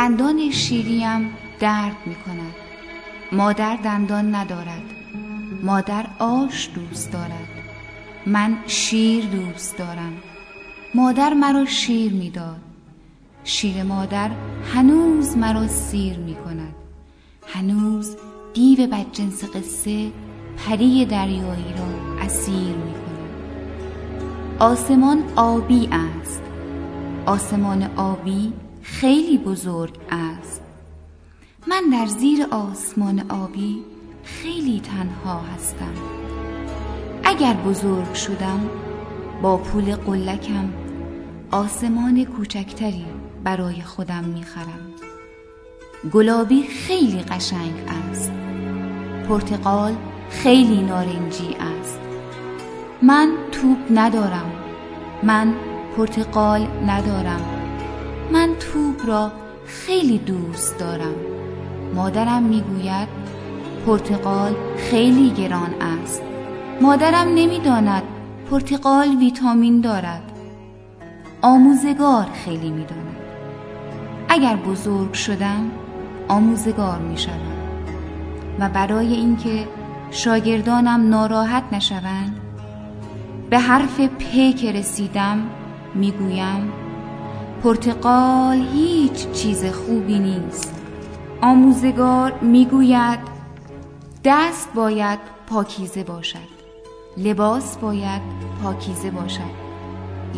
دندان 0.00 0.50
شیریم 0.50 1.30
درد 1.60 1.96
می 2.06 2.14
کند 2.14 2.54
مادر 3.32 3.76
دندان 3.76 4.34
ندارد. 4.34 4.82
مادر 5.62 6.06
آش 6.18 6.70
دوست 6.74 7.12
دارد. 7.12 7.48
من 8.26 8.56
شیر 8.66 9.24
دوست 9.24 9.78
دارم. 9.78 10.12
مادر 10.94 11.34
مرا 11.34 11.64
شیر 11.64 12.12
می‌داد. 12.12 12.60
شیر 13.44 13.82
مادر 13.82 14.30
هنوز 14.74 15.36
مرا 15.36 15.68
سیر 15.68 16.18
می 16.18 16.34
کند 16.34 16.74
هنوز 17.46 18.16
دیو 18.54 18.86
بدجنس 18.86 19.44
قصه 19.44 20.12
پری 20.56 21.04
دریایی 21.04 21.74
را 21.78 22.20
اسیر 22.24 22.76
می 22.76 22.92
کند 22.92 23.30
آسمان 24.58 25.24
آبی 25.36 25.88
است. 25.92 26.42
آسمان 27.26 27.90
آبی 27.96 28.52
خیلی 28.82 29.38
بزرگ 29.38 29.98
است. 30.10 30.62
من 31.66 31.82
در 31.92 32.06
زیر 32.06 32.46
آسمان 32.50 33.30
آبی 33.30 33.82
خیلی 34.24 34.80
تنها 34.80 35.40
هستم. 35.40 35.92
اگر 37.24 37.54
بزرگ 37.54 38.14
شدم 38.14 38.70
با 39.42 39.56
پول 39.56 39.96
قلکم 39.96 40.68
آسمان 41.50 42.24
کوچکتری 42.24 43.06
برای 43.44 43.82
خودم 43.82 44.24
می‌خرم. 44.24 44.86
گلابی 46.12 46.62
خیلی 46.62 47.22
قشنگ 47.22 47.74
است. 48.10 48.32
پرتقال 49.28 49.96
خیلی 50.30 50.82
نارنجی 50.82 51.56
است. 51.80 52.00
من 53.02 53.32
توپ 53.52 53.78
ندارم. 53.90 54.52
من 55.22 55.54
پرتقال 55.96 56.66
ندارم. 56.86 57.59
من 58.32 58.48
توپ 58.60 59.06
را 59.06 59.32
خیلی 59.66 60.18
دوست 60.18 60.78
دارم. 60.78 61.14
مادرم 61.94 62.42
می‌گوید 62.42 63.08
پرتقال 63.86 64.54
خیلی 64.76 65.30
گران 65.30 65.74
است. 66.02 66.22
مادرم 66.80 67.28
نمی‌داند 67.34 68.02
پرتقال 68.50 69.08
ویتامین 69.08 69.80
دارد. 69.80 70.22
آموزگار 71.42 72.26
خیلی 72.44 72.70
می‌داند. 72.70 73.16
اگر 74.28 74.56
بزرگ 74.56 75.12
شدم 75.12 75.70
آموزگار 76.28 76.98
می‌شوم. 76.98 77.60
و 78.58 78.68
برای 78.68 79.14
اینکه 79.14 79.68
شاگردانم 80.10 81.08
ناراحت 81.08 81.64
نشوند 81.72 82.40
به 83.50 83.58
حرف 83.58 84.00
پ 84.00 84.56
که 84.56 84.72
رسیدم 84.72 85.38
می‌گویم 85.94 86.72
پرتقال 87.62 88.66
هیچ 88.72 89.30
چیز 89.30 89.64
خوبی 89.64 90.18
نیست. 90.18 90.74
آموزگار 91.40 92.32
می‌گوید 92.40 93.18
دست 94.24 94.68
باید 94.74 95.18
پاکیزه 95.46 96.04
باشد. 96.04 96.50
لباس 97.16 97.76
باید 97.78 98.22
پاکیزه 98.62 99.10
باشد. 99.10 99.60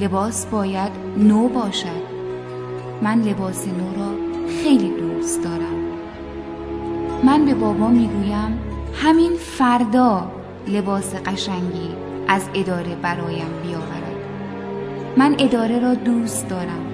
لباس 0.00 0.46
باید 0.46 0.92
نو 1.18 1.48
باشد. 1.48 2.02
من 3.02 3.22
لباس 3.22 3.66
نو 3.68 4.02
را 4.02 4.10
خیلی 4.62 4.88
دوست 4.88 5.44
دارم. 5.44 5.84
من 7.24 7.44
به 7.44 7.54
بابا 7.54 7.88
می‌گویم 7.88 8.58
همین 8.94 9.32
فردا 9.36 10.30
لباس 10.68 11.14
قشنگی 11.14 11.90
از 12.28 12.48
اداره 12.54 12.94
برایم 12.94 13.50
بیاورد. 13.62 14.16
من 15.16 15.36
اداره 15.38 15.78
را 15.78 15.94
دوست 15.94 16.48
دارم. 16.48 16.89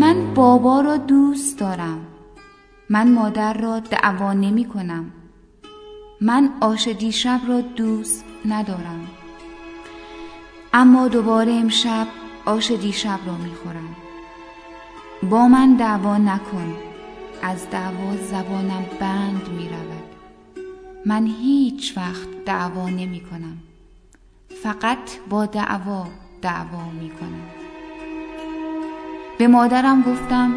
من 0.00 0.34
بابا 0.34 0.80
را 0.80 0.96
دوست 0.96 1.58
دارم. 1.58 2.06
من 2.88 3.12
مادر 3.12 3.52
را 3.52 3.78
دعوا 3.80 4.32
نمی 4.32 4.64
کنم. 4.64 5.12
من 6.20 6.50
آش 6.60 6.88
دیشب 6.88 7.40
را 7.48 7.60
دوست 7.60 8.24
ندارم. 8.44 9.06
اما 10.72 11.08
دوباره 11.08 11.52
امشب 11.52 12.06
آش 12.44 12.70
دیشب 12.70 13.18
را 13.26 13.36
می 13.36 13.54
خورم. 13.54 13.96
با 15.30 15.48
من 15.48 15.74
دعوا 15.74 16.18
نکن. 16.18 16.76
از 17.42 17.70
دعوا 17.70 18.16
زبانم 18.16 18.84
بند 19.00 19.48
می 19.48 19.68
رود. 19.68 20.04
من 21.06 21.26
هیچ 21.26 21.96
وقت 21.96 22.44
دعوا 22.46 22.88
نمی 22.88 23.20
کنم. 23.20 23.58
فقط 24.62 25.10
با 25.28 25.46
دعوا 25.46 26.06
دعوا 26.42 26.90
می 27.00 27.10
کنم. 27.10 27.59
به 29.40 29.48
مادرم 29.48 30.02
گفتم 30.02 30.54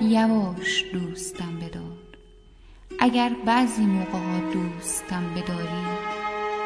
یواش 0.00 0.84
دوستم 0.92 1.56
بدار. 1.60 1.98
اگر 2.98 3.32
بعضی 3.46 3.82
موقع 3.82 4.12
ها 4.12 4.52
دوستم 4.52 5.22
بداری 5.36 5.86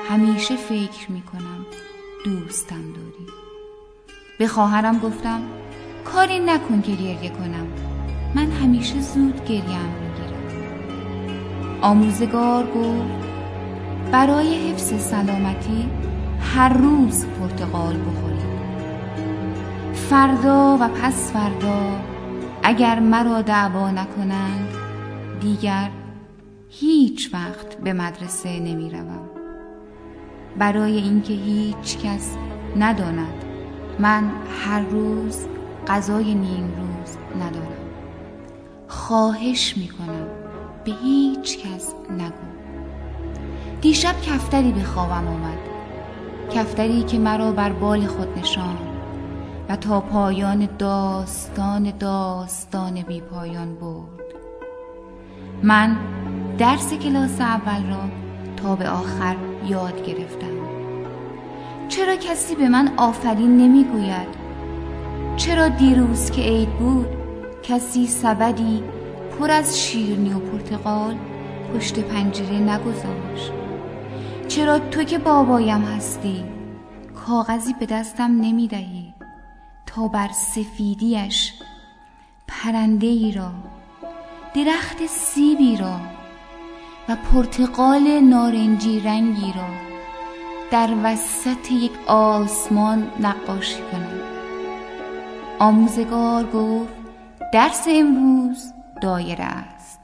همیشه 0.08 0.56
فکر 0.56 1.10
می 1.12 1.22
کنم 1.22 1.66
دوستم 2.24 2.92
داری. 2.92 3.30
به 4.38 4.48
خواهرم 4.48 4.98
گفتم 4.98 5.42
کاری 6.04 6.38
نکن 6.38 6.82
که 6.82 6.92
گریه 6.92 7.30
کنم. 7.30 7.66
من 8.34 8.50
همیشه 8.50 9.00
زود 9.00 9.44
گریم 9.44 9.62
می‌گیرم. 9.64 10.68
آموزگار 11.82 12.66
گفت 12.66 13.26
برای 14.12 14.70
حفظ 14.70 15.02
سلامتی 15.10 15.88
هر 16.40 16.68
روز 16.68 17.26
پرتقال 17.26 17.96
بخورید 17.96 18.35
فردا 20.10 20.78
و 20.80 20.88
پس 20.88 21.32
فردا 21.32 22.00
اگر 22.62 23.00
مرا 23.00 23.42
دعوا 23.42 23.90
نکنند 23.90 24.68
دیگر 25.40 25.90
هیچ 26.68 27.34
وقت 27.34 27.76
به 27.76 27.92
مدرسه 27.92 28.60
نمی 28.60 28.90
روم. 28.90 29.28
برای 30.58 30.96
اینکه 30.96 31.32
هیچ 31.32 31.98
کس 31.98 32.36
نداند 32.76 33.44
من 33.98 34.30
هر 34.64 34.80
روز 34.80 35.46
غذای 35.88 36.34
نیم 36.34 36.72
روز 36.78 37.16
ندارم. 37.36 37.86
خواهش 38.88 39.76
می‌کنم 39.76 40.26
به 40.84 40.92
هیچ 41.02 41.58
کس 41.58 41.94
نگو. 42.10 42.46
دیشب 43.80 44.20
کفتری 44.22 44.72
به 44.72 44.82
خوابم 44.82 45.28
آمد. 45.28 45.58
کفتری 46.54 47.02
که 47.02 47.18
مرا 47.18 47.52
بر 47.52 47.72
بال 47.72 48.06
خود 48.06 48.38
نشان 48.38 48.85
و 49.68 49.76
تا 49.76 50.00
پایان 50.00 50.68
داستان 50.78 51.92
داستان 51.98 53.02
بی 53.02 53.20
پایان 53.20 53.74
برد 53.74 54.26
من 55.62 55.96
درس 56.58 56.94
کلاس 56.94 57.40
اول 57.40 57.90
را 57.90 58.00
تا 58.56 58.76
به 58.76 58.88
آخر 58.88 59.36
یاد 59.68 60.06
گرفتم. 60.06 60.46
چرا 61.88 62.16
کسی 62.16 62.54
به 62.54 62.68
من 62.68 62.92
آفرین 62.96 63.56
نمی‌گوید؟ 63.56 64.46
چرا 65.36 65.68
دیروز 65.68 66.30
که 66.30 66.42
عید 66.42 66.70
بود 66.70 67.06
کسی 67.62 68.06
سبدی 68.06 68.82
پر 69.38 69.50
از 69.50 69.80
شیرنی 69.80 70.32
و 70.32 70.38
پرتقال 70.38 71.16
پشت 71.74 71.98
پنجره 71.98 72.58
نگذاشت؟ 72.58 73.52
چرا 74.48 74.78
تو 74.78 75.02
که 75.04 75.18
بابایم 75.18 75.82
هستی 75.82 76.44
کاغذی 77.26 77.74
به 77.80 77.86
دستم 77.86 78.30
نمی‌دهی؟ 78.40 79.05
بر 80.04 80.28
سفیدیش 80.28 81.52
پرنده 82.48 83.06
ای 83.06 83.32
را 83.32 83.50
درخت 84.54 85.06
سیبی 85.06 85.76
را 85.76 86.00
و 87.08 87.16
پرتقال 87.16 88.20
نارنجی 88.20 89.00
رنگی 89.00 89.52
را 89.56 89.68
در 90.70 90.90
وسط 91.02 91.72
یک 91.72 91.92
آسمان 92.06 93.10
نقاشی 93.20 93.82
کنم. 93.92 94.20
آموزگار 95.58 96.44
گفت 96.50 96.94
درس 97.52 97.86
امروز 97.90 98.72
دایره 99.02 99.44
است. 99.44 100.00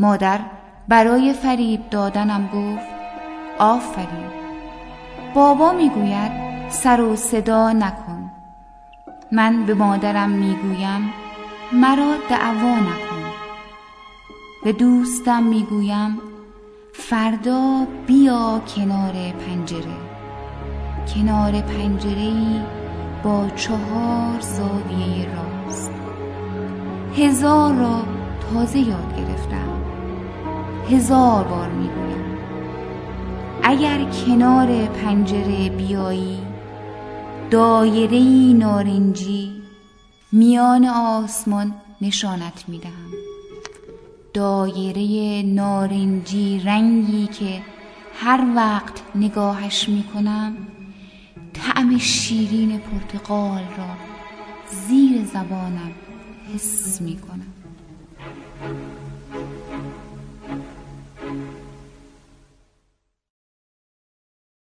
مادر 0.00 0.40
برای 0.88 1.32
فریب 1.32 1.90
دادنم 1.90 2.46
گفت 2.46 2.86
آفرین. 3.58 4.30
بابا 5.34 5.72
می‌گوید 5.72 6.32
سر 6.68 7.00
و 7.00 7.16
صدا 7.16 7.72
نکن. 7.72 8.19
من 9.32 9.64
به 9.66 9.74
مادرم 9.74 10.30
می‌گویم 10.30 11.12
مرا 11.72 12.14
دعوا 12.30 12.74
نکن. 12.74 13.30
به 14.64 14.72
دوستم 14.72 15.42
می‌گویم 15.42 16.18
فردا 16.92 17.86
بیا 18.06 18.62
کنار 18.76 19.12
پنجره. 19.12 19.96
کنار 21.14 21.52
پنجره 21.60 22.20
ای 22.20 22.60
با 23.22 23.48
چهار 23.56 24.40
زاویه 24.40 25.26
راست. 25.34 25.92
هزار 27.16 27.74
را 27.74 28.02
تازه 28.40 28.78
یاد 28.78 29.16
گرفتم. 29.16 29.82
هزار 30.90 31.44
بار 31.44 31.68
می‌گویم 31.68 32.38
اگر 33.62 34.04
کنار 34.04 34.86
پنجره 34.86 35.68
بیایی 35.68 36.49
دایره 37.50 38.52
نارنجی 38.52 39.62
میان 40.32 40.84
آسمان 40.84 41.74
نشانت 42.00 42.64
می 42.68 42.78
دهم 42.78 43.10
دایره 44.34 45.42
نارنجی 45.42 46.60
رنگی 46.64 47.26
که 47.26 47.62
هر 48.14 48.46
وقت 48.56 49.02
نگاهش 49.14 49.88
می 49.88 50.04
کنم 50.14 50.56
طعم 51.52 51.98
شیرین 51.98 52.78
پرتقال 52.78 53.62
را 53.78 53.96
زیر 54.88 55.24
زبانم 55.24 55.92
حس 56.54 57.00
می 57.00 57.16
کنم 57.16 57.52